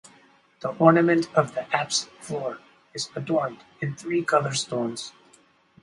The 0.61 0.69
ornament 0.79 1.29
of 1.35 1.53
the 1.53 1.71
apse 1.75 2.05
floor 2.21 2.57
is 2.91 3.11
adorned 3.15 3.59
in 3.81 3.93
three 3.95 4.23
color 4.23 4.55
stones. 4.55 5.13